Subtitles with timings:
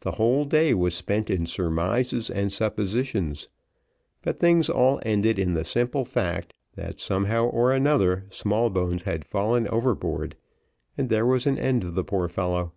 [0.00, 3.50] The whole day was spent in surmises and suppositions;
[4.22, 9.68] but things all ended in the simple fact, that somehow or another Smallbones had fallen
[9.68, 10.36] overboard,
[10.96, 12.72] and there was an end of the poor fellow.